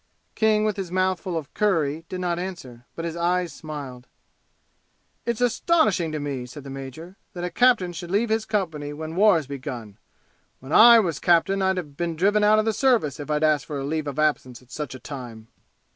[0.33, 4.07] King, with his mouth full of curry did not answer, but his eyes smiled.
[5.27, 9.15] "It's astonishing to me," said the major, "that a captain should leave his company when
[9.15, 9.99] war has begun!
[10.59, 13.67] When I was captain I'd have been driven out of the service if I'd asked
[13.67, 15.49] for leave of absence at such a time!"